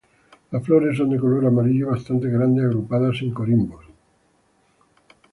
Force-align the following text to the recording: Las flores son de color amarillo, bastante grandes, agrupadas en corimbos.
Las 0.49 0.63
flores 0.65 0.97
son 0.97 1.11
de 1.11 1.19
color 1.19 1.45
amarillo, 1.45 1.91
bastante 1.91 2.27
grandes, 2.27 2.65
agrupadas 2.65 3.21
en 3.21 3.29
corimbos. 3.35 3.85